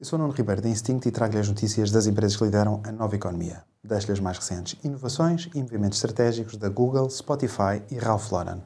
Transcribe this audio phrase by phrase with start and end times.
[0.00, 2.92] Eu sou Nuno Ribeiro da Instinct e trago-lhe as notícias das empresas que lideram a
[2.92, 3.64] nova economia.
[3.82, 8.62] Deixo-lhe as mais recentes inovações e movimentos estratégicos da Google, Spotify e Ralph Lauren.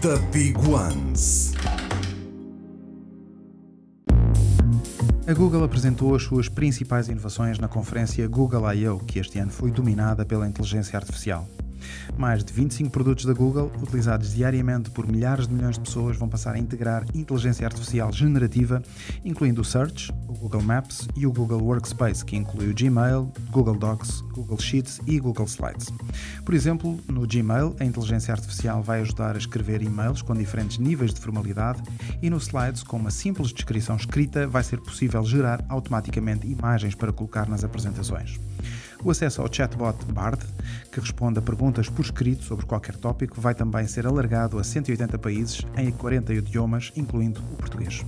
[0.00, 1.52] The Big Ones.
[5.24, 9.70] A Google apresentou as suas principais inovações na conferência Google I.O., que este ano foi
[9.70, 11.46] dominada pela inteligência artificial.
[12.16, 16.28] Mais de 25 produtos da Google, utilizados diariamente por milhares de milhões de pessoas, vão
[16.28, 18.82] passar a integrar inteligência artificial generativa,
[19.24, 23.76] incluindo o Search, o Google Maps e o Google Workspace, que inclui o Gmail, Google
[23.76, 25.92] Docs, Google Sheets e Google Slides.
[26.44, 31.12] Por exemplo, no Gmail, a inteligência artificial vai ajudar a escrever e-mails com diferentes níveis
[31.12, 31.82] de formalidade
[32.20, 37.12] e no Slides, com uma simples descrição escrita, vai ser possível gerar automaticamente imagens para
[37.12, 38.38] colocar nas apresentações.
[39.04, 40.38] O acesso ao chatbot Bard,
[40.92, 45.18] que responde a perguntas por escrito sobre qualquer tópico, vai também ser alargado a 180
[45.18, 48.04] países em 40 idiomas, incluindo o português.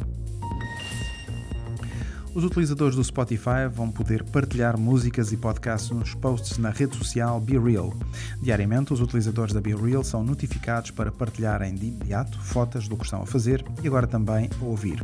[2.35, 7.41] Os utilizadores do Spotify vão poder partilhar músicas e podcasts nos posts na rede social
[7.41, 7.95] BeReal.
[8.43, 13.23] Diariamente, os utilizadores da BeReal são notificados para partilharem de imediato fotos do que estão
[13.23, 15.01] a fazer e agora também a ouvir.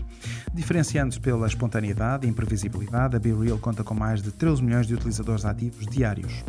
[0.52, 5.44] Diferenciando-se pela espontaneidade e imprevisibilidade, a BeReal conta com mais de 13 milhões de utilizadores
[5.44, 6.42] ativos diários.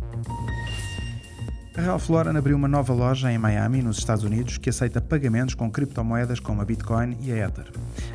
[1.77, 5.55] A Ralph Lauren abriu uma nova loja em Miami, nos Estados Unidos, que aceita pagamentos
[5.55, 7.71] com criptomoedas como a Bitcoin e a Ether.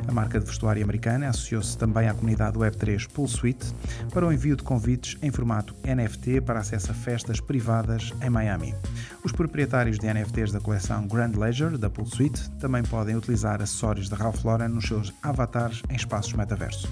[0.07, 3.73] A marca de vestuário americana associou-se também à comunidade Web3 Suite
[4.13, 8.75] para o envio de convites em formato NFT para acesso a festas privadas em Miami.
[9.23, 14.17] Os proprietários de NFTs da coleção Grand Leisure da Suite também podem utilizar acessórios da
[14.17, 16.87] Ralph Lauren nos seus avatares em espaços metaverso.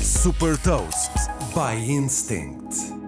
[0.00, 1.12] Super Toast
[1.54, 3.05] by Instinct.